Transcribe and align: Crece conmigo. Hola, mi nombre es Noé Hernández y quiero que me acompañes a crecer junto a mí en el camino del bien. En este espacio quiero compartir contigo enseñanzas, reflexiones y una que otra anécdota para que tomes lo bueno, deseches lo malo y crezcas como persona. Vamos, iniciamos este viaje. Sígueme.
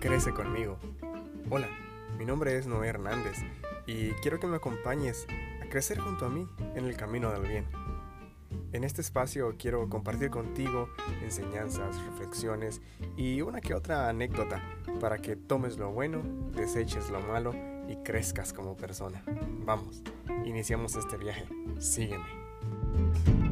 Crece 0.00 0.32
conmigo. 0.32 0.78
Hola, 1.50 1.68
mi 2.18 2.24
nombre 2.24 2.56
es 2.56 2.66
Noé 2.66 2.88
Hernández 2.88 3.38
y 3.86 4.10
quiero 4.22 4.38
que 4.38 4.46
me 4.46 4.56
acompañes 4.56 5.26
a 5.62 5.68
crecer 5.68 5.98
junto 5.98 6.26
a 6.26 6.28
mí 6.28 6.46
en 6.74 6.84
el 6.84 6.96
camino 6.96 7.30
del 7.30 7.48
bien. 7.48 7.66
En 8.72 8.84
este 8.84 9.00
espacio 9.00 9.54
quiero 9.58 9.88
compartir 9.88 10.30
contigo 10.30 10.90
enseñanzas, 11.22 11.96
reflexiones 12.04 12.82
y 13.16 13.40
una 13.40 13.60
que 13.60 13.74
otra 13.74 14.08
anécdota 14.08 14.62
para 15.00 15.18
que 15.18 15.34
tomes 15.34 15.78
lo 15.78 15.90
bueno, 15.90 16.22
deseches 16.54 17.10
lo 17.10 17.20
malo 17.20 17.54
y 17.88 17.96
crezcas 18.04 18.52
como 18.52 18.76
persona. 18.76 19.22
Vamos, 19.64 20.02
iniciamos 20.44 20.94
este 20.96 21.16
viaje. 21.16 21.46
Sígueme. 21.78 23.45